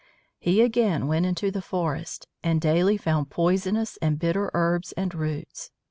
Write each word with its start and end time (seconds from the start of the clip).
He 0.39 0.63
again 0.63 1.05
went 1.05 1.27
into 1.27 1.51
the 1.51 1.61
forest, 1.61 2.25
and 2.41 2.59
daily 2.59 2.97
found 2.97 3.29
poisonous 3.29 3.97
and 4.01 4.17
bitter 4.17 4.49
herbs 4.51 4.93
and 4.93 5.13
roots. 5.13 5.69